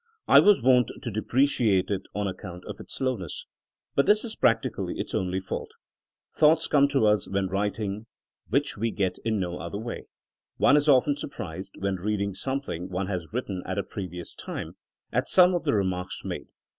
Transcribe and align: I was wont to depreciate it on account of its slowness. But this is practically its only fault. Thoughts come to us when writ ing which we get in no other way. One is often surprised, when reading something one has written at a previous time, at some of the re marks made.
I 0.27 0.39
was 0.39 0.63
wont 0.63 0.89
to 0.99 1.11
depreciate 1.11 1.91
it 1.91 2.07
on 2.15 2.27
account 2.27 2.65
of 2.65 2.79
its 2.79 2.95
slowness. 2.95 3.45
But 3.93 4.07
this 4.07 4.23
is 4.25 4.35
practically 4.35 4.95
its 4.99 5.13
only 5.13 5.39
fault. 5.39 5.69
Thoughts 6.35 6.65
come 6.65 6.87
to 6.87 7.05
us 7.05 7.29
when 7.29 7.45
writ 7.49 7.77
ing 7.77 8.07
which 8.49 8.75
we 8.79 8.89
get 8.89 9.19
in 9.23 9.39
no 9.39 9.59
other 9.59 9.77
way. 9.77 10.07
One 10.57 10.75
is 10.75 10.89
often 10.89 11.17
surprised, 11.17 11.73
when 11.77 11.97
reading 11.97 12.33
something 12.33 12.89
one 12.89 13.05
has 13.09 13.31
written 13.31 13.61
at 13.67 13.77
a 13.77 13.83
previous 13.83 14.33
time, 14.33 14.75
at 15.13 15.29
some 15.29 15.53
of 15.53 15.65
the 15.65 15.75
re 15.75 15.85
marks 15.85 16.23
made. 16.25 16.47